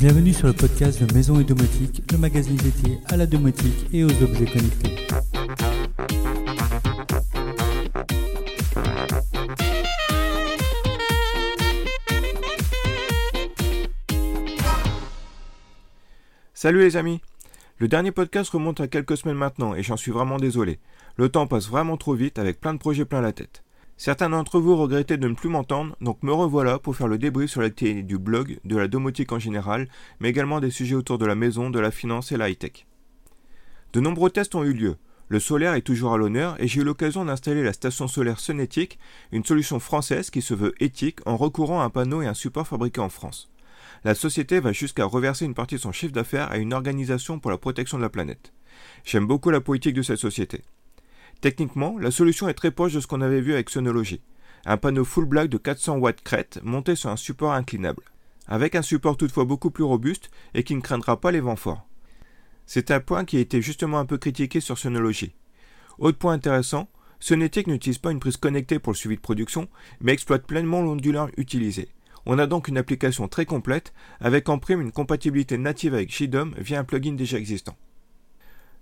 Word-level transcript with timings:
Bienvenue 0.00 0.32
sur 0.32 0.46
le 0.46 0.54
podcast 0.54 1.04
de 1.04 1.12
Maison 1.12 1.38
et 1.40 1.44
Domotique, 1.44 2.10
le 2.10 2.16
magazine 2.16 2.56
dédié 2.56 2.96
à 3.10 3.18
la 3.18 3.26
domotique 3.26 3.86
et 3.92 4.02
aux 4.02 4.22
objets 4.22 4.46
connectés. 4.46 4.96
Salut 16.54 16.80
les 16.80 16.96
amis 16.96 17.20
Le 17.76 17.86
dernier 17.86 18.10
podcast 18.10 18.48
remonte 18.48 18.80
à 18.80 18.88
quelques 18.88 19.18
semaines 19.18 19.36
maintenant 19.36 19.74
et 19.74 19.82
j'en 19.82 19.98
suis 19.98 20.12
vraiment 20.12 20.38
désolé. 20.38 20.78
Le 21.16 21.28
temps 21.28 21.46
passe 21.46 21.68
vraiment 21.68 21.98
trop 21.98 22.14
vite 22.14 22.38
avec 22.38 22.58
plein 22.58 22.72
de 22.72 22.78
projets 22.78 23.04
plein 23.04 23.20
la 23.20 23.32
tête. 23.34 23.62
Certains 24.00 24.30
d'entre 24.30 24.60
vous 24.60 24.78
regrettaient 24.78 25.18
de 25.18 25.28
ne 25.28 25.34
plus 25.34 25.50
m'entendre, 25.50 25.94
donc 26.00 26.22
me 26.22 26.32
revoilà 26.32 26.78
pour 26.78 26.96
faire 26.96 27.06
le 27.06 27.18
débrief 27.18 27.50
sur 27.50 27.60
l'activité 27.60 28.02
du 28.02 28.16
blog, 28.16 28.58
de 28.64 28.78
la 28.78 28.88
domotique 28.88 29.30
en 29.30 29.38
général, 29.38 29.88
mais 30.20 30.30
également 30.30 30.58
des 30.58 30.70
sujets 30.70 30.94
autour 30.94 31.18
de 31.18 31.26
la 31.26 31.34
maison, 31.34 31.68
de 31.68 31.78
la 31.78 31.90
finance 31.90 32.32
et 32.32 32.38
la 32.38 32.48
high-tech. 32.48 32.86
De 33.92 34.00
nombreux 34.00 34.30
tests 34.30 34.54
ont 34.54 34.64
eu 34.64 34.72
lieu. 34.72 34.96
Le 35.28 35.38
solaire 35.38 35.74
est 35.74 35.82
toujours 35.82 36.14
à 36.14 36.16
l'honneur 36.16 36.56
et 36.62 36.66
j'ai 36.66 36.80
eu 36.80 36.84
l'occasion 36.84 37.26
d'installer 37.26 37.62
la 37.62 37.74
station 37.74 38.08
solaire 38.08 38.40
Sonetic, 38.40 38.98
une 39.32 39.44
solution 39.44 39.78
française 39.78 40.30
qui 40.30 40.40
se 40.40 40.54
veut 40.54 40.72
éthique 40.82 41.18
en 41.26 41.36
recourant 41.36 41.82
à 41.82 41.84
un 41.84 41.90
panneau 41.90 42.22
et 42.22 42.26
un 42.26 42.32
support 42.32 42.66
fabriqués 42.66 43.02
en 43.02 43.10
France 43.10 43.50
la 44.04 44.14
société 44.14 44.60
va 44.60 44.72
jusqu'à 44.72 45.04
reverser 45.04 45.44
une 45.44 45.54
partie 45.54 45.74
de 45.74 45.80
son 45.80 45.92
chiffre 45.92 46.12
d'affaires 46.12 46.50
à 46.50 46.58
une 46.58 46.72
organisation 46.72 47.38
pour 47.38 47.50
la 47.50 47.58
protection 47.58 47.98
de 47.98 48.02
la 48.02 48.08
planète. 48.08 48.52
J'aime 49.04 49.26
beaucoup 49.26 49.50
la 49.50 49.60
politique 49.60 49.94
de 49.94 50.02
cette 50.02 50.16
société. 50.16 50.62
Techniquement, 51.40 51.96
la 51.98 52.10
solution 52.10 52.48
est 52.48 52.54
très 52.54 52.70
proche 52.70 52.92
de 52.92 53.00
ce 53.00 53.06
qu'on 53.06 53.22
avait 53.22 53.40
vu 53.40 53.54
avec 53.54 53.70
Sonology. 53.70 54.20
Un 54.66 54.76
panneau 54.76 55.04
full 55.04 55.24
black 55.24 55.48
de 55.48 55.56
400 55.56 55.96
watts 55.96 56.20
crête 56.20 56.60
monté 56.62 56.94
sur 56.94 57.08
un 57.08 57.16
support 57.16 57.52
inclinable, 57.52 58.02
avec 58.46 58.74
un 58.74 58.82
support 58.82 59.16
toutefois 59.16 59.46
beaucoup 59.46 59.70
plus 59.70 59.84
robuste 59.84 60.30
et 60.52 60.64
qui 60.64 60.74
ne 60.74 60.82
craindra 60.82 61.18
pas 61.18 61.30
les 61.30 61.40
vents 61.40 61.56
forts. 61.56 61.86
C'est 62.66 62.90
un 62.90 63.00
point 63.00 63.24
qui 63.24 63.38
a 63.38 63.40
été 63.40 63.62
justement 63.62 63.98
un 63.98 64.04
peu 64.04 64.18
critiqué 64.18 64.60
sur 64.60 64.76
Sonology. 64.76 65.34
Autre 65.98 66.18
point 66.18 66.34
intéressant, 66.34 66.90
Sonetic 67.20 67.66
n'utilise 67.66 67.98
pas 67.98 68.12
une 68.12 68.20
prise 68.20 68.36
connectée 68.36 68.78
pour 68.78 68.92
le 68.92 68.98
suivi 68.98 69.16
de 69.16 69.20
production, 69.20 69.68
mais 70.00 70.12
exploite 70.12 70.46
pleinement 70.46 70.82
l'onduleur 70.82 71.30
utilisé. 71.38 71.88
On 72.26 72.38
a 72.38 72.46
donc 72.46 72.68
une 72.68 72.78
application 72.78 73.28
très 73.28 73.46
complète, 73.46 73.94
avec 74.20 74.48
en 74.50 74.58
prime 74.58 74.82
une 74.82 74.92
compatibilité 74.92 75.56
native 75.56 75.94
avec 75.94 76.14
JDOM 76.14 76.54
via 76.58 76.80
un 76.80 76.84
plugin 76.84 77.14
déjà 77.14 77.38
existant. 77.38 77.76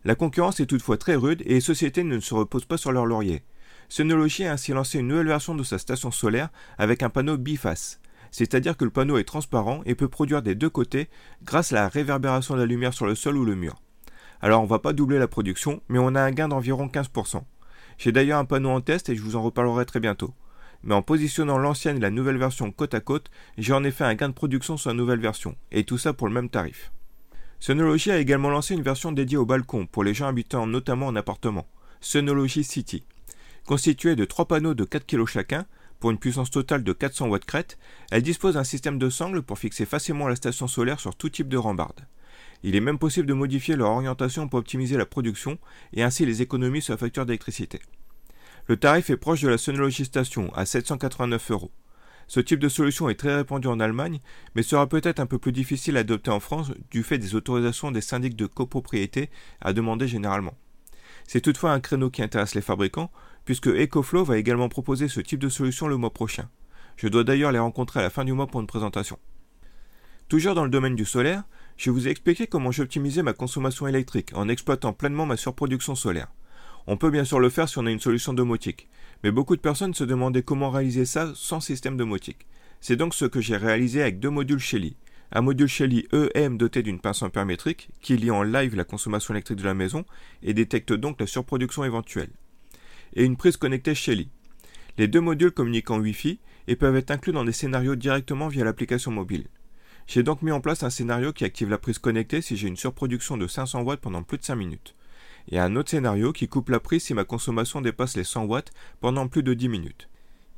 La 0.09 0.15
concurrence 0.15 0.59
est 0.59 0.65
toutefois 0.65 0.97
très 0.97 1.17
rude 1.17 1.43
et 1.45 1.53
les 1.53 1.61
sociétés 1.61 2.03
ne 2.03 2.19
se 2.19 2.33
reposent 2.33 2.65
pas 2.65 2.79
sur 2.79 2.93
leur 2.93 3.05
laurier. 3.05 3.43
Synology 3.91 4.47
a 4.47 4.53
ainsi 4.53 4.73
lancé 4.73 5.01
une 5.01 5.09
nouvelle 5.09 5.27
version 5.27 5.55
de 5.55 5.63
sa 5.63 5.77
station 5.77 6.11
solaire 6.11 6.49
avec 6.79 7.03
un 7.03 7.11
panneau 7.11 7.37
biface, 7.37 8.01
c'est-à-dire 8.31 8.79
que 8.79 8.87
le 8.87 8.91
panneau 8.91 9.19
est 9.19 9.25
transparent 9.25 9.83
et 9.85 9.95
peut 9.95 10.09
produire 10.09 10.41
des 10.41 10.55
deux 10.55 10.71
côtés 10.71 11.11
grâce 11.43 11.73
à 11.73 11.75
la 11.75 11.89
réverbération 11.89 12.55
de 12.55 12.61
la 12.61 12.65
lumière 12.65 12.95
sur 12.95 13.05
le 13.05 13.15
sol 13.15 13.37
ou 13.37 13.45
le 13.45 13.55
mur. 13.55 13.83
Alors 14.41 14.63
on 14.63 14.67
va 14.67 14.79
pas 14.79 14.95
doubler 14.95 15.19
la 15.19 15.29
production, 15.29 15.83
mais 15.91 15.99
on 15.99 16.15
a 16.15 16.23
un 16.23 16.31
gain 16.31 16.49
d'environ 16.49 16.87
15%. 16.87 17.43
J'ai 17.99 18.11
d'ailleurs 18.11 18.39
un 18.39 18.47
panneau 18.47 18.71
en 18.71 18.81
test 18.81 19.11
et 19.11 19.15
je 19.15 19.21
vous 19.21 19.37
en 19.37 19.43
reparlerai 19.43 19.85
très 19.85 20.01
bientôt 20.01 20.33
mais 20.85 20.95
en 20.95 21.03
positionnant 21.03 21.59
l'ancienne 21.59 21.97
et 21.97 22.01
la 22.01 22.11
nouvelle 22.11 22.39
version 22.39 22.71
côte 22.71 22.95
à 22.95 23.01
côte, 23.01 23.31
j'ai 23.59 23.73
en 23.73 23.83
effet 23.83 24.05
un 24.05 24.15
gain 24.15 24.29
de 24.29 24.35
production 24.35 24.77
sur 24.77 24.91
la 24.91 24.97
nouvelle 24.97 25.19
version, 25.19 25.57
et 25.73 25.83
tout 25.83 25.99
ça 25.99 26.13
pour 26.13 26.29
le 26.29 26.33
même 26.33 26.49
tarif. 26.49 26.93
Sonology 27.61 28.13
a 28.13 28.19
également 28.19 28.51
lancé 28.51 28.75
une 28.75 28.83
version 28.83 29.11
dédiée 29.11 29.37
au 29.37 29.45
balcon 29.45 29.87
pour 29.87 30.05
les 30.05 30.15
gens 30.15 30.29
habitant 30.29 30.67
notamment 30.67 31.09
en 31.09 31.17
appartement, 31.17 31.67
Sonology 32.01 32.63
City. 32.63 33.03
Constituée 33.67 34.15
de 34.15 34.25
trois 34.25 34.47
panneaux 34.47 34.75
de 34.75 34.85
4 34.85 35.05
kg 35.05 35.27
chacun, 35.27 35.67
pour 35.99 36.13
une 36.13 36.19
puissance 36.19 36.53
totale 36.53 36.85
de 36.85 36.93
400 36.93 37.29
watts 37.29 37.45
crête, 37.45 37.77
elle 38.13 38.23
dispose 38.23 38.55
d'un 38.55 38.63
système 38.63 38.99
de 38.99 39.11
sangles 39.11 39.43
pour 39.43 39.59
fixer 39.59 39.87
facilement 39.87 40.29
la 40.29 40.37
station 40.37 40.69
solaire 40.69 41.01
sur 41.01 41.17
tout 41.17 41.29
type 41.29 41.49
de 41.49 41.57
rambarde. 41.57 42.07
Il 42.63 42.77
est 42.77 42.81
même 42.81 42.99
possible 42.99 43.27
de 43.27 43.35
modifier 43.35 43.75
leur 43.75 43.91
orientation 43.91 44.49
pour 44.49 44.61
optimiser 44.61 44.97
la 44.97 45.07
production 45.07 45.59
et 45.93 46.05
ainsi 46.05 46.25
les 46.25 46.43
économies 46.43 46.83
sur 46.83 46.95
la 46.95 46.99
facture 46.99 47.27
d'électricité. 47.27 47.81
Le 48.69 48.77
tarif 48.77 49.11
est 49.11 49.17
proche 49.17 49.43
de 49.43 49.49
la 49.49 49.59
Sonology 49.59 50.05
Station, 50.05 50.55
à 50.55 50.65
789 50.65 51.51
euros. 51.51 51.73
Ce 52.29 52.41
type 52.41 52.61
de 52.61 52.69
solution 52.69 53.09
est 53.09 53.15
très 53.15 53.35
répandu 53.35 53.69
en 53.69 53.81
Allemagne, 53.81 54.21
mais 54.55 54.63
sera 54.63 54.87
peut-être 54.87 55.19
un 55.19 55.27
peu 55.27 55.39
plus 55.39 55.53
difficile 55.53 55.97
à 55.97 56.01
adopter 56.01 56.31
en 56.31 56.41
France 56.41 56.71
du 56.91 57.03
fait 57.03 57.19
des 57.19 57.35
autorisations 57.35 57.91
des 57.91 58.03
syndics 58.03 58.37
de 58.37 58.47
copropriété 58.47 59.31
à 59.63 59.73
demander 59.73 60.07
généralement. 60.07 60.55
C'est 61.27 61.41
toutefois 61.41 61.73
un 61.73 61.81
créneau 61.81 62.11
qui 62.11 62.23
intéresse 62.23 62.55
les 62.55 62.61
fabricants, 62.61 63.11
puisque 63.47 63.69
EcoFlow 63.69 64.25
va 64.25 64.37
également 64.37 64.69
proposer 64.69 65.09
ce 65.09 65.21
type 65.21 65.41
de 65.41 65.49
solution 65.49 65.89
le 65.89 65.97
mois 65.97 66.13
prochain. 66.13 66.51
Je 66.97 67.09
dois 67.09 67.25
d'ailleurs 67.25 67.53
les 67.53 67.59
rencontrer 67.59 68.01
à 68.01 68.03
la 68.03 68.11
fin 68.11 68.25
du 68.25 68.35
mois 68.35 68.47
pour 68.47 68.61
une 68.61 68.67
présentation. 68.67 69.19
Toujours 70.29 70.55
dans 70.55 70.65
le 70.65 70.71
domaine 70.71 70.97
du 70.97 71.07
solaire, 71.07 71.45
je 71.79 71.91
vous 71.91 72.09
ai 72.09 72.11
expliqué 72.11 72.47
comment 72.47 72.73
j'optimisais 72.73 73.23
ma 73.23 73.33
consommation 73.33 73.87
électrique 73.87 74.33
en 74.35 74.49
exploitant 74.51 74.93
pleinement 74.93 75.25
ma 75.25 75.39
surproduction 75.39 75.95
solaire. 75.95 76.29
On 76.91 76.97
peut 76.97 77.11
bien 77.11 77.25
sûr 77.25 77.39
le 77.39 77.51
faire 77.51 77.69
si 77.69 77.77
on 77.77 77.85
a 77.85 77.91
une 77.91 78.01
solution 78.01 78.33
domotique, 78.33 78.89
mais 79.23 79.31
beaucoup 79.31 79.55
de 79.57 79.61
personnes 79.61 79.93
se 79.93 80.05
demandaient 80.05 80.43
comment 80.43 80.71
réaliser 80.71 81.05
ça 81.05 81.31
sans 81.35 81.61
système 81.61 81.99
domotique. 81.99 82.47
C'est 82.81 82.97
donc 82.97 83.13
ce 83.13 83.27
que 83.27 83.43
j'ai 83.43 83.59
réalisé 83.59 84.01
avec 84.01 84.21
deux 84.21 84.31
modules 84.31 84.59
Shelly. 84.59 84.97
Un 85.31 85.43
module 85.43 85.69
Shelly 85.69 86.09
EM 86.13 86.57
doté 86.57 86.83
d'une 86.83 86.99
pince 86.99 87.21
ampère 87.21 87.45
métrique 87.45 87.91
qui 88.01 88.17
lit 88.17 88.31
en 88.31 88.43
live 88.43 88.75
la 88.75 88.85
consommation 88.85 89.35
électrique 89.35 89.59
de 89.59 89.65
la 89.65 89.75
maison 89.75 90.07
et 90.43 90.55
détecte 90.55 90.95
donc 90.95 91.21
la 91.21 91.27
surproduction 91.27 91.85
éventuelle. 91.85 92.31
Et 93.13 93.23
une 93.23 93.37
prise 93.37 93.59
connectée 93.59 93.95
Shelly. 93.95 94.31
Les 94.97 95.09
deux 95.09 95.21
modules 95.21 95.53
communiquent 95.53 95.91
en 95.91 96.01
Wi-Fi 96.01 96.41
et 96.69 96.77
peuvent 96.77 96.97
être 96.97 97.11
inclus 97.11 97.33
dans 97.33 97.45
des 97.45 97.53
scénarios 97.53 97.97
directement 97.97 98.49
via 98.49 98.65
l'application 98.65 99.11
mobile. 99.11 99.49
J'ai 100.07 100.23
donc 100.23 100.41
mis 100.41 100.53
en 100.53 100.63
place 100.63 100.83
un 100.83 100.89
scénario 100.89 101.35
qui 101.35 101.45
active 101.45 101.69
la 101.69 101.77
prise 101.77 101.99
connectée 101.99 102.41
si 102.41 102.57
j'ai 102.57 102.67
une 102.67 102.79
surproduction 102.79 103.37
de 103.37 103.47
500 103.47 103.83
watts 103.83 104.01
pendant 104.01 104.23
plus 104.23 104.39
de 104.39 104.45
5 104.45 104.57
minutes 104.57 104.95
et 105.51 105.59
un 105.59 105.77
autre 105.77 105.91
scénario 105.91 106.33
qui 106.33 106.49
coupe 106.49 106.69
la 106.69 106.81
prise 106.81 107.05
si 107.05 107.15
ma 107.15 107.25
consommation 107.25 107.81
dépasse 107.81 108.17
les 108.17 108.25
100 108.25 108.45
watts 108.45 108.73
pendant 109.01 109.29
plus 109.29 109.43
de 109.43 109.55
10 109.55 109.69
minutes. 109.69 110.09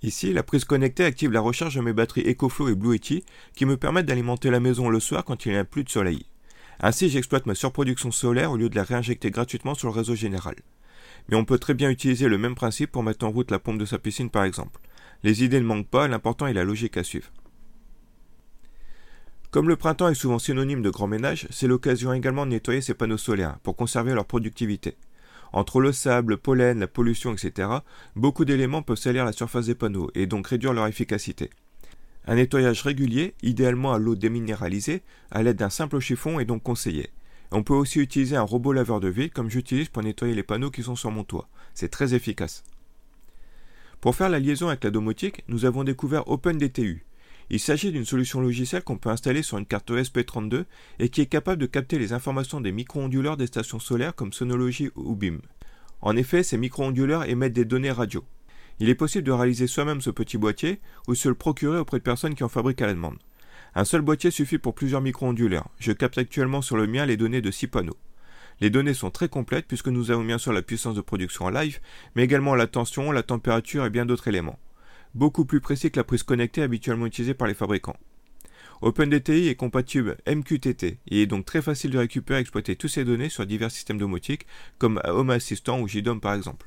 Ici, 0.02 0.32
la 0.32 0.42
prise 0.42 0.64
connectée 0.64 1.04
active 1.04 1.30
la 1.30 1.40
recharge 1.40 1.74
de 1.74 1.80
mes 1.80 1.92
batteries 1.92 2.28
EcoFlow 2.30 2.68
et 2.70 2.74
Bluetooth 2.74 3.22
qui 3.54 3.66
me 3.66 3.76
permettent 3.76 4.06
d'alimenter 4.06 4.50
la 4.50 4.60
maison 4.60 4.88
le 4.88 5.00
soir 5.00 5.24
quand 5.24 5.44
il 5.44 5.52
n'y 5.52 5.58
a 5.58 5.64
plus 5.64 5.84
de 5.84 5.90
soleil. 5.90 6.24
Ainsi, 6.80 7.10
j'exploite 7.10 7.44
ma 7.44 7.54
surproduction 7.54 8.10
solaire 8.10 8.50
au 8.50 8.56
lieu 8.56 8.70
de 8.70 8.76
la 8.76 8.84
réinjecter 8.84 9.30
gratuitement 9.30 9.74
sur 9.74 9.88
le 9.88 9.94
réseau 9.94 10.14
général. 10.14 10.54
Mais 11.28 11.36
on 11.36 11.44
peut 11.44 11.58
très 11.58 11.74
bien 11.74 11.90
utiliser 11.90 12.28
le 12.28 12.38
même 12.38 12.54
principe 12.54 12.90
pour 12.90 13.02
mettre 13.02 13.26
en 13.26 13.30
route 13.30 13.50
la 13.50 13.58
pompe 13.58 13.78
de 13.78 13.84
sa 13.84 13.98
piscine 13.98 14.30
par 14.30 14.44
exemple. 14.44 14.80
Les 15.22 15.44
idées 15.44 15.60
ne 15.60 15.66
manquent 15.66 15.88
pas, 15.90 16.08
l'important 16.08 16.46
est 16.46 16.54
la 16.54 16.64
logique 16.64 16.96
à 16.96 17.04
suivre. 17.04 17.30
Comme 19.50 19.68
le 19.68 19.74
printemps 19.74 20.08
est 20.08 20.14
souvent 20.14 20.38
synonyme 20.38 20.80
de 20.80 20.90
grand 20.90 21.08
ménage, 21.08 21.48
c'est 21.50 21.66
l'occasion 21.66 22.12
également 22.12 22.46
de 22.46 22.52
nettoyer 22.52 22.80
ces 22.80 22.94
panneaux 22.94 23.16
solaires 23.16 23.58
pour 23.64 23.74
conserver 23.74 24.14
leur 24.14 24.24
productivité. 24.24 24.96
Entre 25.52 25.80
le 25.80 25.90
sable, 25.90 26.34
le 26.34 26.36
pollen, 26.36 26.78
la 26.78 26.86
pollution, 26.86 27.32
etc., 27.32 27.68
beaucoup 28.14 28.44
d'éléments 28.44 28.82
peuvent 28.82 28.96
salir 28.96 29.24
la 29.24 29.32
surface 29.32 29.66
des 29.66 29.74
panneaux 29.74 30.08
et 30.14 30.26
donc 30.26 30.46
réduire 30.46 30.72
leur 30.72 30.86
efficacité. 30.86 31.50
Un 32.28 32.36
nettoyage 32.36 32.82
régulier, 32.82 33.34
idéalement 33.42 33.92
à 33.92 33.98
l'eau 33.98 34.14
déminéralisée, 34.14 35.02
à 35.32 35.42
l'aide 35.42 35.56
d'un 35.56 35.70
simple 35.70 35.98
chiffon 35.98 36.38
est 36.38 36.44
donc 36.44 36.62
conseillé. 36.62 37.10
On 37.50 37.64
peut 37.64 37.74
aussi 37.74 37.98
utiliser 37.98 38.36
un 38.36 38.42
robot 38.42 38.72
laveur 38.72 39.00
de 39.00 39.08
ville 39.08 39.32
comme 39.32 39.50
j'utilise 39.50 39.88
pour 39.88 40.04
nettoyer 40.04 40.34
les 40.34 40.44
panneaux 40.44 40.70
qui 40.70 40.84
sont 40.84 40.94
sur 40.94 41.10
mon 41.10 41.24
toit. 41.24 41.48
C'est 41.74 41.88
très 41.88 42.14
efficace. 42.14 42.62
Pour 44.00 44.14
faire 44.14 44.28
la 44.28 44.38
liaison 44.38 44.68
avec 44.68 44.84
la 44.84 44.90
domotique, 44.90 45.42
nous 45.48 45.64
avons 45.64 45.82
découvert 45.82 46.28
OpenDTU, 46.28 47.04
il 47.50 47.58
s'agit 47.58 47.90
d'une 47.90 48.04
solution 48.04 48.40
logicielle 48.40 48.84
qu'on 48.84 48.96
peut 48.96 49.10
installer 49.10 49.42
sur 49.42 49.58
une 49.58 49.66
carte 49.66 49.90
ESP32 49.90 50.64
et 51.00 51.08
qui 51.08 51.20
est 51.20 51.26
capable 51.26 51.60
de 51.60 51.66
capter 51.66 51.98
les 51.98 52.12
informations 52.12 52.60
des 52.60 52.70
micro-onduleurs 52.70 53.36
des 53.36 53.48
stations 53.48 53.80
solaires 53.80 54.14
comme 54.14 54.32
Sonology 54.32 54.90
ou 54.94 55.16
BIM. 55.16 55.38
En 56.00 56.16
effet, 56.16 56.44
ces 56.44 56.56
micro-onduleurs 56.56 57.28
émettent 57.28 57.52
des 57.52 57.64
données 57.64 57.90
radio. 57.90 58.24
Il 58.78 58.88
est 58.88 58.94
possible 58.94 59.24
de 59.24 59.32
réaliser 59.32 59.66
soi-même 59.66 60.00
ce 60.00 60.10
petit 60.10 60.38
boîtier 60.38 60.80
ou 61.08 61.16
se 61.16 61.28
le 61.28 61.34
procurer 61.34 61.78
auprès 61.78 61.98
de 61.98 62.04
personnes 62.04 62.36
qui 62.36 62.44
en 62.44 62.48
fabriquent 62.48 62.82
à 62.82 62.86
la 62.86 62.94
demande. 62.94 63.18
Un 63.74 63.84
seul 63.84 64.00
boîtier 64.00 64.30
suffit 64.30 64.58
pour 64.58 64.74
plusieurs 64.74 65.00
micro-onduleurs. 65.00 65.68
Je 65.78 65.90
capte 65.90 66.18
actuellement 66.18 66.62
sur 66.62 66.76
le 66.76 66.86
mien 66.86 67.04
les 67.04 67.16
données 67.16 67.42
de 67.42 67.50
6 67.50 67.66
panneaux. 67.66 67.98
Les 68.60 68.70
données 68.70 68.94
sont 68.94 69.10
très 69.10 69.28
complètes 69.28 69.66
puisque 69.66 69.88
nous 69.88 70.12
avons 70.12 70.24
bien 70.24 70.38
sûr 70.38 70.52
la 70.52 70.62
puissance 70.62 70.94
de 70.94 71.00
production 71.00 71.46
en 71.46 71.50
live, 71.50 71.80
mais 72.14 72.22
également 72.22 72.54
la 72.54 72.68
tension, 72.68 73.10
la 73.10 73.24
température 73.24 73.84
et 73.84 73.90
bien 73.90 74.06
d'autres 74.06 74.28
éléments 74.28 74.58
beaucoup 75.14 75.44
plus 75.44 75.60
précis 75.60 75.90
que 75.90 75.98
la 75.98 76.04
prise 76.04 76.22
connectée 76.22 76.62
habituellement 76.62 77.06
utilisée 77.06 77.34
par 77.34 77.48
les 77.48 77.54
fabricants. 77.54 77.96
OpenDTI 78.82 79.48
est 79.48 79.56
compatible 79.56 80.16
MQTT 80.26 80.98
et 81.08 81.22
est 81.22 81.26
donc 81.26 81.44
très 81.44 81.60
facile 81.60 81.90
de 81.90 81.98
récupérer 81.98 82.38
et 82.38 82.42
exploiter 82.42 82.76
toutes 82.76 82.90
ces 82.90 83.04
données 83.04 83.28
sur 83.28 83.44
divers 83.44 83.70
systèmes 83.70 83.98
domotiques 83.98 84.46
comme 84.78 85.00
Home 85.04 85.30
Assistant 85.30 85.80
ou 85.80 85.88
JDOM 85.88 86.20
par 86.20 86.34
exemple. 86.34 86.66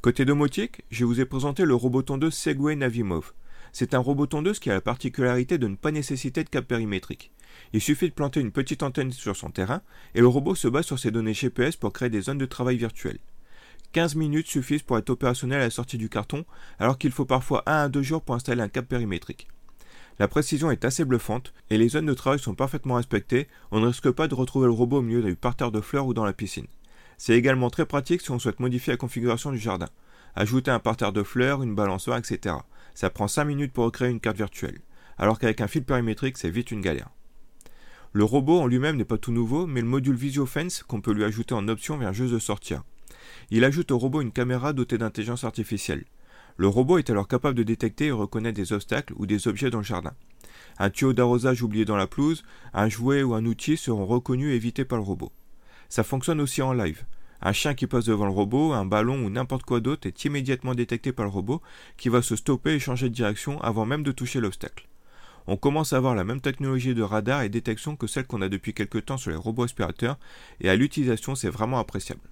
Côté 0.00 0.24
domotique, 0.24 0.82
je 0.90 1.04
vous 1.04 1.20
ai 1.20 1.26
présenté 1.26 1.64
le 1.64 1.74
robot 1.74 2.02
tondeuse 2.02 2.34
Segway 2.34 2.76
Navimov. 2.76 3.32
C'est 3.72 3.92
un 3.92 3.98
robot 3.98 4.26
tondeuse 4.26 4.58
qui 4.58 4.70
a 4.70 4.74
la 4.74 4.80
particularité 4.80 5.58
de 5.58 5.68
ne 5.68 5.74
pas 5.74 5.90
nécessiter 5.90 6.42
de 6.42 6.48
cap 6.48 6.64
périmétrique. 6.66 7.32
Il 7.74 7.80
suffit 7.82 8.08
de 8.08 8.14
planter 8.14 8.40
une 8.40 8.52
petite 8.52 8.82
antenne 8.82 9.12
sur 9.12 9.36
son 9.36 9.50
terrain 9.50 9.82
et 10.14 10.20
le 10.20 10.28
robot 10.28 10.54
se 10.54 10.68
base 10.68 10.86
sur 10.86 10.98
ses 10.98 11.10
données 11.10 11.34
GPS 11.34 11.76
pour 11.76 11.92
créer 11.92 12.08
des 12.08 12.22
zones 12.22 12.38
de 12.38 12.46
travail 12.46 12.76
virtuelles. 12.78 13.18
15 13.96 14.14
minutes 14.16 14.46
suffisent 14.46 14.82
pour 14.82 14.98
être 14.98 15.08
opérationnel 15.08 15.62
à 15.62 15.64
la 15.64 15.70
sortie 15.70 15.96
du 15.96 16.10
carton, 16.10 16.44
alors 16.78 16.98
qu'il 16.98 17.12
faut 17.12 17.24
parfois 17.24 17.62
1 17.64 17.84
à 17.84 17.88
2 17.88 18.02
jours 18.02 18.20
pour 18.20 18.34
installer 18.34 18.60
un 18.60 18.68
cap 18.68 18.84
périmétrique. 18.84 19.48
La 20.18 20.28
précision 20.28 20.70
est 20.70 20.84
assez 20.84 21.06
bluffante 21.06 21.54
et 21.70 21.78
les 21.78 21.88
zones 21.88 22.04
de 22.04 22.12
travail 22.12 22.38
sont 22.38 22.54
parfaitement 22.54 22.96
respectées, 22.96 23.48
on 23.70 23.80
ne 23.80 23.86
risque 23.86 24.10
pas 24.10 24.28
de 24.28 24.34
retrouver 24.34 24.66
le 24.66 24.74
robot 24.74 24.98
au 24.98 25.02
milieu 25.02 25.22
d'un 25.22 25.34
parterre 25.34 25.70
de 25.72 25.80
fleurs 25.80 26.06
ou 26.06 26.12
dans 26.12 26.26
la 26.26 26.34
piscine. 26.34 26.66
C'est 27.16 27.38
également 27.38 27.70
très 27.70 27.86
pratique 27.86 28.20
si 28.20 28.30
on 28.30 28.38
souhaite 28.38 28.60
modifier 28.60 28.92
la 28.92 28.98
configuration 28.98 29.50
du 29.50 29.56
jardin. 29.56 29.88
Ajouter 30.34 30.70
un 30.70 30.78
parterre 30.78 31.14
de 31.14 31.22
fleurs, 31.22 31.62
une 31.62 31.74
balançoire, 31.74 32.18
etc. 32.18 32.56
Ça 32.92 33.08
prend 33.08 33.28
5 33.28 33.46
minutes 33.46 33.72
pour 33.72 33.86
recréer 33.86 34.10
une 34.10 34.20
carte 34.20 34.36
virtuelle, 34.36 34.80
alors 35.16 35.38
qu'avec 35.38 35.62
un 35.62 35.68
fil 35.68 35.84
périmétrique 35.84 36.36
c'est 36.36 36.50
vite 36.50 36.70
une 36.70 36.82
galère. 36.82 37.08
Le 38.12 38.24
robot 38.24 38.60
en 38.60 38.66
lui-même 38.66 38.96
n'est 38.96 39.06
pas 39.06 39.16
tout 39.16 39.32
nouveau, 39.32 39.66
mais 39.66 39.80
le 39.80 39.88
module 39.88 40.16
VisioFence 40.16 40.82
qu'on 40.82 41.00
peut 41.00 41.14
lui 41.14 41.24
ajouter 41.24 41.54
en 41.54 41.66
option 41.68 41.96
vient 41.96 42.12
juste 42.12 42.34
de 42.34 42.38
sortir. 42.38 42.82
Il 43.50 43.64
ajoute 43.64 43.90
au 43.90 43.98
robot 43.98 44.20
une 44.20 44.32
caméra 44.32 44.72
dotée 44.72 44.98
d'intelligence 44.98 45.44
artificielle. 45.44 46.04
Le 46.56 46.68
robot 46.68 46.98
est 46.98 47.10
alors 47.10 47.28
capable 47.28 47.56
de 47.56 47.62
détecter 47.62 48.06
et 48.06 48.12
reconnaître 48.12 48.56
des 48.56 48.72
obstacles 48.72 49.12
ou 49.16 49.26
des 49.26 49.46
objets 49.46 49.70
dans 49.70 49.78
le 49.78 49.84
jardin. 49.84 50.14
Un 50.78 50.90
tuyau 50.90 51.12
d'arrosage 51.12 51.62
oublié 51.62 51.84
dans 51.84 51.96
la 51.96 52.06
pelouse, 52.06 52.44
un 52.72 52.88
jouet 52.88 53.22
ou 53.22 53.34
un 53.34 53.44
outil 53.44 53.76
seront 53.76 54.06
reconnus 54.06 54.52
et 54.52 54.56
évités 54.56 54.84
par 54.84 54.98
le 54.98 55.04
robot. 55.04 55.32
Ça 55.88 56.02
fonctionne 56.02 56.40
aussi 56.40 56.62
en 56.62 56.72
live. 56.72 57.04
Un 57.42 57.52
chien 57.52 57.74
qui 57.74 57.86
passe 57.86 58.06
devant 58.06 58.24
le 58.24 58.32
robot, 58.32 58.72
un 58.72 58.86
ballon 58.86 59.24
ou 59.24 59.30
n'importe 59.30 59.64
quoi 59.64 59.80
d'autre 59.80 60.06
est 60.06 60.24
immédiatement 60.24 60.74
détecté 60.74 61.12
par 61.12 61.26
le 61.26 61.30
robot 61.30 61.60
qui 61.96 62.08
va 62.08 62.22
se 62.22 62.36
stopper 62.36 62.72
et 62.72 62.78
changer 62.78 63.08
de 63.08 63.14
direction 63.14 63.60
avant 63.60 63.84
même 63.84 64.02
de 64.02 64.12
toucher 64.12 64.40
l'obstacle. 64.40 64.88
On 65.46 65.56
commence 65.56 65.92
à 65.92 65.98
avoir 65.98 66.14
la 66.14 66.24
même 66.24 66.40
technologie 66.40 66.94
de 66.94 67.02
radar 67.02 67.42
et 67.42 67.48
détection 67.48 67.94
que 67.94 68.06
celle 68.06 68.26
qu'on 68.26 68.42
a 68.42 68.48
depuis 68.48 68.74
quelques 68.74 69.04
temps 69.04 69.18
sur 69.18 69.30
les 69.30 69.36
robots 69.36 69.64
aspirateurs 69.64 70.18
et 70.60 70.68
à 70.68 70.76
l'utilisation 70.76 71.34
c'est 71.34 71.50
vraiment 71.50 71.78
appréciable. 71.78 72.22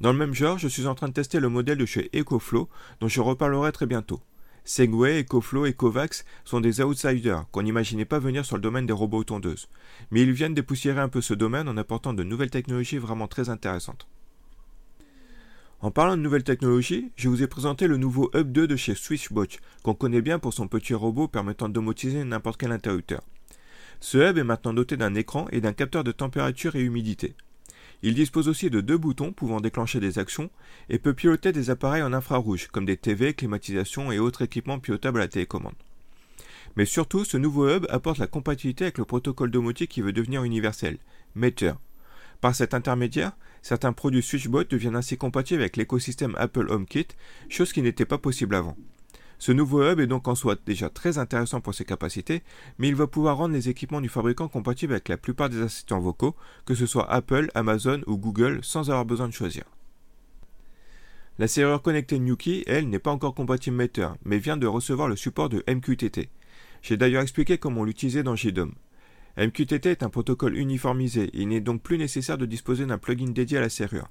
Dans 0.00 0.12
le 0.12 0.18
même 0.18 0.34
genre, 0.34 0.58
je 0.58 0.68
suis 0.68 0.86
en 0.86 0.94
train 0.94 1.08
de 1.08 1.12
tester 1.12 1.40
le 1.40 1.48
modèle 1.48 1.78
de 1.78 1.86
chez 1.86 2.10
EcoFlow, 2.14 2.68
dont 3.00 3.08
je 3.08 3.20
reparlerai 3.20 3.72
très 3.72 3.86
bientôt. 3.86 4.20
Segway, 4.64 5.20
EcoFlow 5.20 5.66
et 5.66 5.74
Kovacs 5.74 6.24
sont 6.44 6.60
des 6.60 6.80
outsiders 6.80 7.44
qu'on 7.50 7.62
n'imaginait 7.62 8.06
pas 8.06 8.18
venir 8.18 8.44
sur 8.44 8.56
le 8.56 8.62
domaine 8.62 8.86
des 8.86 8.92
robots 8.92 9.22
tondeuses. 9.22 9.68
Mais 10.10 10.22
ils 10.22 10.32
viennent 10.32 10.54
dépoussiérer 10.54 11.00
un 11.00 11.08
peu 11.08 11.20
ce 11.20 11.34
domaine 11.34 11.68
en 11.68 11.76
apportant 11.76 12.14
de 12.14 12.22
nouvelles 12.22 12.50
technologies 12.50 12.98
vraiment 12.98 13.28
très 13.28 13.50
intéressantes. 13.50 14.08
En 15.80 15.90
parlant 15.90 16.16
de 16.16 16.22
nouvelles 16.22 16.44
technologies, 16.44 17.12
je 17.14 17.28
vous 17.28 17.42
ai 17.42 17.46
présenté 17.46 17.86
le 17.86 17.98
nouveau 17.98 18.30
Hub 18.34 18.50
2 18.52 18.66
de 18.66 18.76
chez 18.76 18.94
Switchbot, 18.94 19.58
qu'on 19.82 19.92
connaît 19.92 20.22
bien 20.22 20.38
pour 20.38 20.54
son 20.54 20.66
petit 20.66 20.94
robot 20.94 21.28
permettant 21.28 21.68
de 21.68 22.24
n'importe 22.24 22.58
quel 22.58 22.72
interrupteur. 22.72 23.20
Ce 24.00 24.16
hub 24.16 24.38
est 24.38 24.44
maintenant 24.44 24.72
doté 24.72 24.96
d'un 24.96 25.14
écran 25.14 25.46
et 25.52 25.60
d'un 25.60 25.74
capteur 25.74 26.02
de 26.02 26.12
température 26.12 26.74
et 26.74 26.80
humidité. 26.80 27.34
Il 28.06 28.12
dispose 28.12 28.48
aussi 28.48 28.68
de 28.68 28.82
deux 28.82 28.98
boutons 28.98 29.32
pouvant 29.32 29.62
déclencher 29.62 29.98
des 29.98 30.18
actions 30.18 30.50
et 30.90 30.98
peut 30.98 31.14
piloter 31.14 31.52
des 31.52 31.70
appareils 31.70 32.02
en 32.02 32.12
infrarouge 32.12 32.68
comme 32.68 32.84
des 32.84 32.98
TV, 32.98 33.32
climatisation 33.32 34.12
et 34.12 34.18
autres 34.18 34.42
équipements 34.42 34.78
pilotables 34.78 35.20
à 35.20 35.22
la 35.22 35.28
télécommande. 35.28 35.72
Mais 36.76 36.84
surtout, 36.84 37.24
ce 37.24 37.38
nouveau 37.38 37.66
hub 37.66 37.86
apporte 37.88 38.18
la 38.18 38.26
compatibilité 38.26 38.84
avec 38.84 38.98
le 38.98 39.06
protocole 39.06 39.50
domotique 39.50 39.90
qui 39.90 40.02
veut 40.02 40.12
devenir 40.12 40.44
universel, 40.44 40.98
Meter. 41.34 41.72
Par 42.42 42.54
cet 42.54 42.74
intermédiaire, 42.74 43.32
certains 43.62 43.94
produits 43.94 44.22
SwitchBot 44.22 44.64
deviennent 44.64 44.96
ainsi 44.96 45.16
compatibles 45.16 45.62
avec 45.62 45.78
l'écosystème 45.78 46.34
Apple 46.36 46.70
HomeKit, 46.70 47.08
chose 47.48 47.72
qui 47.72 47.80
n'était 47.80 48.04
pas 48.04 48.18
possible 48.18 48.54
avant. 48.54 48.76
Ce 49.38 49.52
nouveau 49.52 49.82
hub 49.82 50.00
est 50.00 50.06
donc 50.06 50.28
en 50.28 50.34
soi 50.34 50.56
déjà 50.64 50.88
très 50.88 51.18
intéressant 51.18 51.60
pour 51.60 51.74
ses 51.74 51.84
capacités, 51.84 52.42
mais 52.78 52.88
il 52.88 52.94
va 52.94 53.06
pouvoir 53.06 53.36
rendre 53.36 53.54
les 53.54 53.68
équipements 53.68 54.00
du 54.00 54.08
fabricant 54.08 54.48
compatibles 54.48 54.92
avec 54.92 55.08
la 55.08 55.16
plupart 55.16 55.50
des 55.50 55.60
assistants 55.60 56.00
vocaux, 56.00 56.34
que 56.64 56.74
ce 56.74 56.86
soit 56.86 57.10
Apple, 57.10 57.50
Amazon 57.54 58.00
ou 58.06 58.16
Google, 58.16 58.60
sans 58.62 58.90
avoir 58.90 59.04
besoin 59.04 59.28
de 59.28 59.32
choisir. 59.32 59.64
La 61.38 61.48
serrure 61.48 61.82
connectée 61.82 62.20
Nuki, 62.20 62.62
elle, 62.66 62.88
n'est 62.88 63.00
pas 63.00 63.10
encore 63.10 63.34
compatible 63.34 63.76
Meter, 63.76 64.10
mais 64.24 64.38
vient 64.38 64.56
de 64.56 64.68
recevoir 64.68 65.08
le 65.08 65.16
support 65.16 65.48
de 65.48 65.64
MQTT. 65.68 66.28
J'ai 66.82 66.96
d'ailleurs 66.96 67.22
expliqué 67.22 67.58
comment 67.58 67.82
l'utiliser 67.84 68.22
dans 68.22 68.36
JDOM. 68.36 68.72
MQTT 69.36 69.86
est 69.86 70.02
un 70.04 70.10
protocole 70.10 70.56
uniformisé, 70.56 71.30
il 71.32 71.48
n'est 71.48 71.60
donc 71.60 71.82
plus 71.82 71.98
nécessaire 71.98 72.38
de 72.38 72.46
disposer 72.46 72.86
d'un 72.86 72.98
plugin 72.98 73.30
dédié 73.30 73.58
à 73.58 73.62
la 73.62 73.68
serrure. 73.68 74.08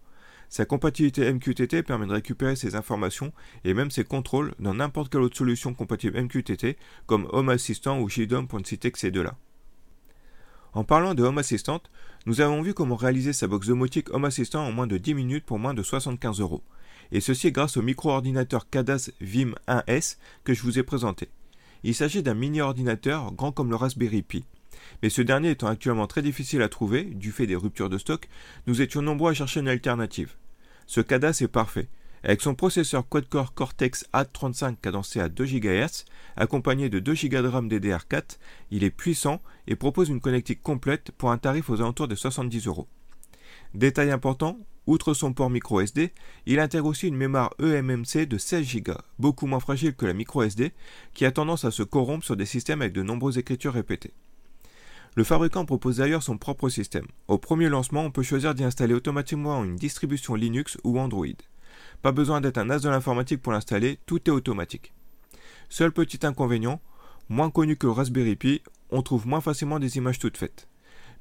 Sa 0.49 0.65
compatibilité 0.65 1.31
MQTT 1.31 1.83
permet 1.83 2.05
de 2.05 2.13
récupérer 2.13 2.55
ces 2.55 2.75
informations 2.75 3.33
et 3.63 3.73
même 3.73 3.91
ses 3.91 4.03
contrôles 4.03 4.53
dans 4.59 4.75
n'importe 4.75 5.11
quelle 5.11 5.21
autre 5.21 5.37
solution 5.37 5.73
compatible 5.73 6.21
MQTT 6.21 6.77
comme 7.05 7.27
Home 7.31 7.49
Assistant 7.49 7.99
ou 7.99 8.09
JDOM 8.09 8.47
pour 8.47 8.59
ne 8.59 8.65
citer 8.65 8.91
que 8.91 8.99
ces 8.99 9.11
deux-là. 9.11 9.35
En 10.73 10.83
parlant 10.83 11.13
de 11.13 11.23
Home 11.23 11.37
Assistant, 11.37 11.81
nous 12.25 12.41
avons 12.41 12.61
vu 12.61 12.73
comment 12.73 12.95
réaliser 12.95 13.31
sa 13.31 13.47
box 13.47 13.67
domotique 13.67 14.11
Home 14.11 14.25
Assistant 14.25 14.65
en 14.65 14.71
moins 14.71 14.87
de 14.87 14.97
10 14.97 15.13
minutes 15.13 15.45
pour 15.45 15.59
moins 15.59 15.73
de 15.73 15.83
75 15.83 16.39
euros. 16.39 16.63
Et 17.11 17.21
ceci 17.21 17.51
grâce 17.51 17.77
au 17.77 17.83
micro-ordinateur 17.83 18.69
Cadas 18.69 19.11
Vim 19.21 19.53
1S 19.67 20.17
que 20.43 20.53
je 20.53 20.63
vous 20.63 20.79
ai 20.79 20.83
présenté. 20.83 21.29
Il 21.83 21.93
s'agit 21.93 22.23
d'un 22.23 22.33
mini-ordinateur 22.33 23.33
grand 23.33 23.51
comme 23.51 23.69
le 23.69 23.75
Raspberry 23.75 24.23
Pi. 24.23 24.45
Mais 25.01 25.09
ce 25.09 25.21
dernier 25.21 25.51
étant 25.51 25.67
actuellement 25.67 26.07
très 26.07 26.21
difficile 26.21 26.61
à 26.61 26.69
trouver, 26.69 27.03
du 27.03 27.31
fait 27.31 27.47
des 27.47 27.55
ruptures 27.55 27.89
de 27.89 27.97
stock, 27.97 28.27
nous 28.67 28.81
étions 28.81 29.01
nombreux 29.01 29.31
à 29.31 29.33
chercher 29.33 29.59
une 29.59 29.67
alternative. 29.67 30.35
Ce 30.87 31.01
CADAS 31.01 31.39
est 31.41 31.47
parfait. 31.47 31.87
Avec 32.23 32.41
son 32.41 32.55
processeur 32.55 33.07
quad-core 33.07 33.53
Cortex 33.53 34.05
A35 34.13 34.77
cadencé 34.81 35.19
à 35.19 35.27
2 35.27 35.45
GHz, 35.45 36.05
accompagné 36.37 36.89
de 36.89 36.99
2 36.99 37.13
Go 37.13 37.41
de 37.41 37.47
RAM 37.47 37.67
DDR4, 37.67 38.37
il 38.71 38.85
est 38.85 38.91
puissant 38.91 39.41
et 39.67 39.75
propose 39.75 40.07
une 40.07 40.21
connectique 40.21 40.61
complète 40.61 41.11
pour 41.11 41.31
un 41.31 41.37
tarif 41.37 41.69
aux 41.69 41.81
alentours 41.81 42.07
de 42.07 42.15
70 42.15 42.67
euros. 42.67 42.87
Détail 43.73 44.11
important, 44.11 44.57
outre 44.87 45.13
son 45.13 45.33
port 45.33 45.49
micro 45.49 45.81
SD, 45.81 46.13
il 46.45 46.59
intègre 46.59 46.87
aussi 46.87 47.07
une 47.07 47.17
mémoire 47.17 47.53
eMMC 47.59 48.25
de 48.25 48.37
16 48.37 48.83
Go, 48.83 48.93
beaucoup 49.19 49.45
moins 49.45 49.59
fragile 49.59 49.93
que 49.93 50.05
la 50.05 50.13
micro 50.13 50.43
SD, 50.43 50.71
qui 51.13 51.25
a 51.25 51.31
tendance 51.31 51.65
à 51.65 51.71
se 51.71 51.83
corrompre 51.83 52.23
sur 52.23 52.37
des 52.37 52.45
systèmes 52.45 52.81
avec 52.81 52.93
de 52.93 53.03
nombreuses 53.03 53.37
écritures 53.37 53.73
répétées. 53.73 54.13
Le 55.15 55.23
fabricant 55.23 55.65
propose 55.65 55.97
d'ailleurs 55.97 56.23
son 56.23 56.37
propre 56.37 56.69
système. 56.69 57.05
Au 57.27 57.37
premier 57.37 57.69
lancement, 57.69 58.01
on 58.01 58.11
peut 58.11 58.23
choisir 58.23 58.55
d'y 58.55 58.63
installer 58.63 58.95
automatiquement 58.95 59.63
une 59.63 59.75
distribution 59.75 60.33
Linux 60.33 60.77
ou 60.83 60.99
Android. 60.99 61.27
Pas 62.01 62.11
besoin 62.11 62.41
d'être 62.41 62.57
un 62.57 62.71
as 62.71 62.79
de 62.79 62.89
l'informatique 62.89 63.41
pour 63.41 63.53
l'installer, 63.53 63.99
tout 64.07 64.19
est 64.27 64.33
automatique. 64.33 64.93
Seul 65.69 65.91
petit 65.91 66.25
inconvénient, 66.25 66.81
moins 67.29 67.51
connu 67.51 67.77
que 67.77 67.85
le 67.85 67.93
Raspberry 67.93 68.35
Pi, 68.35 68.61
on 68.89 69.03
trouve 69.03 69.27
moins 69.27 69.41
facilement 69.41 69.79
des 69.79 69.97
images 69.97 70.17
toutes 70.17 70.37
faites. 70.37 70.67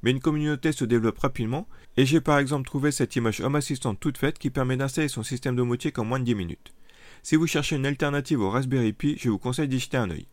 Mais 0.01 0.11
une 0.11 0.19
communauté 0.19 0.71
se 0.71 0.85
développe 0.85 1.19
rapidement, 1.19 1.67
et 1.95 2.05
j'ai 2.05 2.19
par 2.19 2.39
exemple 2.39 2.67
trouvé 2.67 2.91
cette 2.91 3.15
image 3.15 3.41
Home 3.41 3.55
Assistant 3.55 3.93
toute 3.93 4.17
faite 4.17 4.39
qui 4.39 4.49
permet 4.49 4.75
d'installer 4.75 5.07
son 5.07 5.23
système 5.23 5.55
domotique 5.55 5.99
en 5.99 6.03
moins 6.03 6.19
de 6.19 6.25
10 6.25 6.35
minutes. 6.35 6.73
Si 7.21 7.35
vous 7.35 7.47
cherchez 7.47 7.75
une 7.75 7.85
alternative 7.85 8.41
au 8.41 8.49
Raspberry 8.49 8.91
Pi, 8.91 9.17
je 9.19 9.29
vous 9.29 9.37
conseille 9.37 9.67
d'y 9.67 9.79
jeter 9.79 9.97
un 9.97 10.09
œil. 10.09 10.25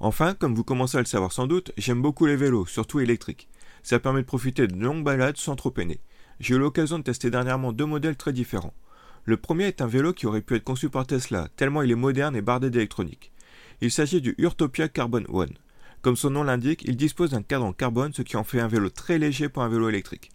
Enfin, 0.00 0.34
comme 0.34 0.54
vous 0.54 0.64
commencez 0.64 0.96
à 0.96 1.00
le 1.00 1.06
savoir 1.06 1.32
sans 1.32 1.46
doute, 1.46 1.72
j'aime 1.76 2.00
beaucoup 2.00 2.26
les 2.26 2.36
vélos, 2.36 2.66
surtout 2.66 3.00
électriques. 3.00 3.48
Ça 3.82 3.98
permet 3.98 4.20
de 4.20 4.26
profiter 4.26 4.66
de 4.68 4.76
longues 4.76 5.02
balades 5.02 5.36
sans 5.36 5.56
trop 5.56 5.70
peiner. 5.70 6.00
J'ai 6.38 6.54
eu 6.54 6.58
l'occasion 6.58 6.98
de 6.98 7.04
tester 7.04 7.30
dernièrement 7.30 7.72
deux 7.72 7.86
modèles 7.86 8.16
très 8.16 8.32
différents. 8.32 8.74
Le 9.24 9.36
premier 9.36 9.64
est 9.64 9.82
un 9.82 9.86
vélo 9.86 10.12
qui 10.12 10.26
aurait 10.26 10.40
pu 10.40 10.54
être 10.54 10.64
conçu 10.64 10.88
par 10.88 11.06
Tesla, 11.06 11.48
tellement 11.56 11.82
il 11.82 11.90
est 11.90 11.96
moderne 11.96 12.36
et 12.36 12.42
bardé 12.42 12.70
d'électronique. 12.70 13.32
Il 13.80 13.90
s'agit 13.90 14.20
du 14.20 14.34
Urtopia 14.38 14.88
Carbon 14.88 15.24
One. 15.28 15.52
Comme 16.00 16.16
son 16.16 16.30
nom 16.30 16.44
l'indique, 16.44 16.84
il 16.84 16.96
dispose 16.96 17.30
d'un 17.30 17.42
cadre 17.42 17.64
en 17.64 17.72
carbone, 17.72 18.12
ce 18.14 18.22
qui 18.22 18.36
en 18.36 18.44
fait 18.44 18.60
un 18.60 18.68
vélo 18.68 18.90
très 18.90 19.18
léger 19.18 19.48
pour 19.48 19.64
un 19.64 19.68
vélo 19.68 19.88
électrique. 19.88 20.30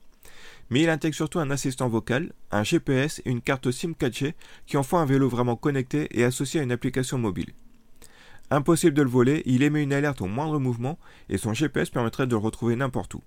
Mais 0.70 0.82
il 0.82 0.90
intègre 0.90 1.16
surtout 1.16 1.40
un 1.40 1.52
assistant 1.52 1.88
vocal, 1.88 2.34
un 2.52 2.64
GPS 2.64 3.22
et 3.26 3.30
une 3.30 3.42
carte 3.42 3.72
SIM 3.72 3.92
4G 3.92 4.34
qui 4.66 4.76
en 4.76 4.84
font 4.84 4.98
un 4.98 5.06
vélo 5.06 5.30
vraiment 5.30 5.56
connecté 5.56 6.08
et 6.12 6.26
associé 6.26 6.60
à 6.60 6.64
une 6.64 6.72
application 6.72 7.18
mobile. 7.18 7.54
Impossible 8.56 8.94
de 8.94 9.02
le 9.02 9.10
voler, 9.10 9.42
il 9.48 9.64
émet 9.64 9.82
une 9.82 9.94
alerte 9.94 10.22
au 10.22 10.28
moindre 10.28 10.60
mouvement 10.60 11.00
et 11.28 11.40
son 11.40 11.56
GPS 11.56 11.90
permettrait 11.90 12.28
de 12.28 12.34
le 12.34 12.38
retrouver 12.38 12.76
n'importe 12.76 13.16
où. 13.16 13.24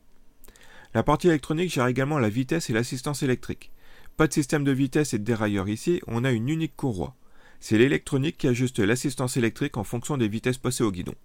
La 0.94 1.02
partie 1.02 1.26
électronique 1.26 1.72
gère 1.72 1.88
également 1.88 2.20
la 2.20 2.28
vitesse 2.28 2.70
et 2.70 2.72
l'assistance 2.72 3.24
électrique. 3.24 3.72
Pas 4.16 4.28
de 4.28 4.32
système 4.32 4.62
de 4.62 4.70
vitesse 4.70 5.14
et 5.14 5.18
de 5.18 5.24
dérailleur 5.24 5.68
ici, 5.68 6.00
on 6.06 6.22
a 6.22 6.30
une 6.30 6.48
unique 6.48 6.76
courroie. 6.76 7.16
C'est 7.58 7.76
l'électronique 7.76 8.38
qui 8.38 8.46
ajuste 8.46 8.78
l'assistance 8.78 9.36
électrique 9.36 9.76
en 9.76 9.82
fonction 9.82 10.16
des 10.16 10.28
vitesses 10.28 10.58
passées 10.58 10.84
au 10.84 10.92
guidon. 10.92 11.16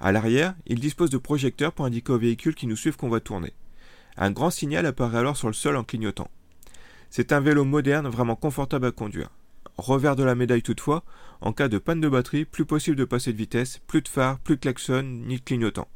À 0.00 0.10
l'arrière, 0.10 0.56
il 0.66 0.80
dispose 0.80 1.10
de 1.10 1.18
projecteurs 1.18 1.72
pour 1.72 1.84
indiquer 1.84 2.14
aux 2.14 2.18
véhicules 2.18 2.56
qui 2.56 2.66
nous 2.66 2.74
suivent 2.74 2.96
qu'on 2.96 3.10
va 3.10 3.20
tourner. 3.20 3.52
Un 4.16 4.32
grand 4.32 4.50
signal 4.50 4.86
apparaît 4.86 5.18
alors 5.18 5.36
sur 5.36 5.46
le 5.46 5.54
sol 5.54 5.76
en 5.76 5.84
clignotant. 5.84 6.32
C'est 7.10 7.30
un 7.30 7.38
vélo 7.38 7.64
moderne 7.64 8.08
vraiment 8.08 8.34
confortable 8.34 8.86
à 8.86 8.90
conduire. 8.90 9.30
Revers 9.76 10.16
de 10.16 10.22
la 10.22 10.34
médaille 10.34 10.62
toutefois, 10.62 11.04
en 11.40 11.52
cas 11.52 11.68
de 11.68 11.78
panne 11.78 12.00
de 12.00 12.08
batterie, 12.08 12.44
plus 12.44 12.64
possible 12.64 12.96
de 12.96 13.04
passer 13.04 13.32
de 13.32 13.38
vitesse, 13.38 13.80
plus 13.86 14.02
de 14.02 14.08
phare, 14.08 14.38
plus 14.38 14.56
de 14.56 14.60
klaxon, 14.60 15.02
ni 15.02 15.36
de 15.36 15.42
clignotant. 15.42 15.88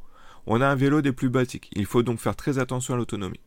On 0.47 0.61
a 0.61 0.67
un 0.67 0.75
vélo 0.75 1.01
des 1.01 1.11
plus 1.11 1.29
basiques, 1.29 1.69
il 1.75 1.85
faut 1.85 2.03
donc 2.03 2.19
faire 2.19 2.35
très 2.35 2.59
attention 2.59 2.93
à 2.93 2.97
l'autonomie. 2.97 3.39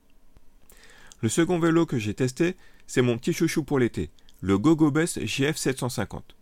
Le 1.21 1.29
second 1.29 1.59
vélo 1.59 1.87
que 1.87 1.99
j'ai 1.99 2.15
testé, 2.15 2.57
c'est 2.87 3.03
mon 3.03 3.19
petit 3.19 3.33
chouchou 3.33 3.63
pour 3.63 3.79
l'été, 3.79 4.11
le 4.41 4.59
GoGoBest 4.59 5.25
GF 5.25 5.57
750. 5.57 6.37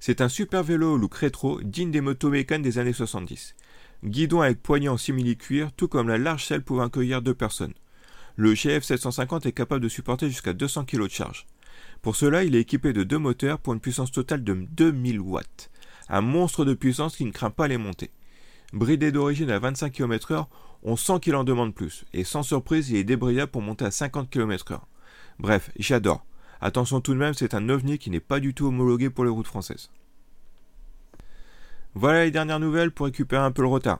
C'est 0.00 0.20
un 0.20 0.28
super 0.28 0.62
vélo 0.62 0.94
au 0.94 0.96
look 0.96 1.14
rétro, 1.14 1.60
digne 1.62 1.90
des 1.90 2.00
motos 2.00 2.30
mécanes 2.30 2.62
des 2.62 2.78
années 2.78 2.92
70. 2.92 3.54
Guidon 4.04 4.40
avec 4.40 4.62
poignée 4.62 4.88
en 4.88 4.96
simili-cuir, 4.96 5.72
tout 5.72 5.88
comme 5.88 6.08
la 6.08 6.18
large 6.18 6.44
selle 6.44 6.62
pouvant 6.62 6.84
accueillir 6.84 7.22
deux 7.22 7.34
personnes. 7.34 7.74
Le 8.36 8.54
GF 8.54 8.84
750 8.84 9.46
est 9.46 9.52
capable 9.52 9.82
de 9.82 9.88
supporter 9.88 10.28
jusqu'à 10.28 10.52
200 10.52 10.84
kg 10.84 11.04
de 11.04 11.08
charge. 11.08 11.46
Pour 12.06 12.14
cela, 12.14 12.44
il 12.44 12.54
est 12.54 12.60
équipé 12.60 12.92
de 12.92 13.02
deux 13.02 13.18
moteurs 13.18 13.58
pour 13.58 13.72
une 13.72 13.80
puissance 13.80 14.12
totale 14.12 14.44
de 14.44 14.54
2000 14.54 15.18
watts. 15.18 15.72
Un 16.08 16.20
monstre 16.20 16.64
de 16.64 16.72
puissance 16.72 17.16
qui 17.16 17.24
ne 17.24 17.32
craint 17.32 17.50
pas 17.50 17.66
les 17.66 17.78
montées. 17.78 18.12
Bridé 18.72 19.10
d'origine 19.10 19.50
à 19.50 19.58
25 19.58 19.90
km/h, 19.90 20.46
on 20.84 20.94
sent 20.94 21.18
qu'il 21.20 21.34
en 21.34 21.42
demande 21.42 21.74
plus, 21.74 22.04
et 22.12 22.22
sans 22.22 22.44
surprise, 22.44 22.90
il 22.90 22.96
est 22.98 23.02
débrayable 23.02 23.50
pour 23.50 23.60
monter 23.60 23.86
à 23.86 23.90
50 23.90 24.30
km/h. 24.30 24.78
Bref, 25.40 25.72
j'adore. 25.80 26.24
Attention 26.60 27.00
tout 27.00 27.12
de 27.12 27.18
même, 27.18 27.34
c'est 27.34 27.54
un 27.54 27.68
ovni 27.68 27.98
qui 27.98 28.10
n'est 28.10 28.20
pas 28.20 28.38
du 28.38 28.54
tout 28.54 28.66
homologué 28.66 29.10
pour 29.10 29.24
les 29.24 29.30
routes 29.30 29.48
françaises. 29.48 29.90
Voilà 31.94 32.22
les 32.22 32.30
dernières 32.30 32.60
nouvelles 32.60 32.92
pour 32.92 33.06
récupérer 33.06 33.42
un 33.42 33.50
peu 33.50 33.62
le 33.62 33.68
retard. 33.68 33.98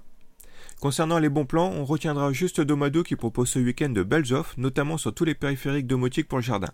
Concernant 0.81 1.19
les 1.19 1.29
bons 1.29 1.45
plans, 1.45 1.73
on 1.73 1.85
retiendra 1.85 2.33
juste 2.33 2.61
Domado 2.61 3.03
qui 3.03 3.17
propose 3.17 3.49
ce 3.49 3.59
week-end 3.59 3.89
de 3.89 4.05
belles 4.05 4.33
offres, 4.33 4.55
notamment 4.59 4.97
sur 4.97 5.13
tous 5.13 5.25
les 5.25 5.35
périphériques 5.35 5.89
domotiques 5.89 6.29
pour 6.29 6.39
le 6.39 6.45
jardin. 6.45 6.69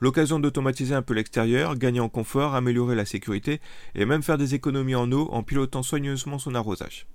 L'occasion 0.00 0.40
d'automatiser 0.40 0.94
un 0.94 1.02
peu 1.02 1.14
l'extérieur, 1.14 1.76
gagner 1.76 2.00
en 2.00 2.08
confort, 2.08 2.54
améliorer 2.54 2.94
la 2.94 3.04
sécurité 3.04 3.60
et 3.94 4.06
même 4.06 4.22
faire 4.22 4.38
des 4.38 4.54
économies 4.54 4.94
en 4.94 5.12
eau 5.12 5.28
en 5.30 5.42
pilotant 5.42 5.82
soigneusement 5.82 6.38
son 6.38 6.54
arrosage. 6.54 7.06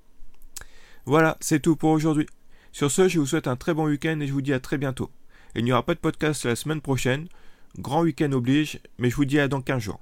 Voilà, 1.06 1.38
c'est 1.40 1.62
tout 1.62 1.76
pour 1.76 1.90
aujourd'hui. 1.90 2.28
Sur 2.72 2.92
ce, 2.92 3.08
je 3.08 3.20
vous 3.20 3.26
souhaite 3.26 3.48
un 3.48 3.56
très 3.56 3.74
bon 3.74 3.86
week-end 3.86 4.20
et 4.20 4.28
je 4.28 4.34
vous 4.34 4.42
dis 4.42 4.54
à 4.54 4.60
très 4.60 4.78
bientôt. 4.78 5.10
Il 5.56 5.64
n'y 5.64 5.72
aura 5.72 5.84
pas 5.84 5.96
de 5.96 6.00
podcast 6.00 6.46
la 6.46 6.56
semaine 6.56 6.82
prochaine, 6.82 7.28
grand 7.80 8.02
week-end 8.02 8.32
oblige, 8.34 8.80
mais 8.98 9.10
je 9.10 9.16
vous 9.16 9.26
dis 9.26 9.40
à 9.40 9.48
dans 9.48 9.62
15 9.62 9.82
jours. 9.82 10.02